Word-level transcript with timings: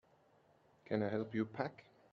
Can 0.85 1.03
I 1.03 1.09
help 1.09 1.35
you 1.35 1.45
pack? 1.45 1.83